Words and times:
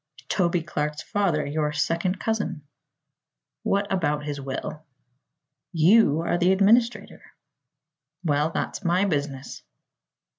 "Toby 0.29 0.63
Clark's 0.63 1.03
father; 1.03 1.45
your 1.45 1.71
second 1.73 2.19
cousin." 2.19 2.63
"What 3.61 3.85
about 3.93 4.25
his 4.25 4.41
will?" 4.41 4.83
"You 5.73 6.21
are 6.21 6.39
the 6.39 6.51
administrator." 6.51 7.21
"Well, 8.23 8.49
that's 8.49 8.83
my 8.83 9.05
business." 9.05 9.61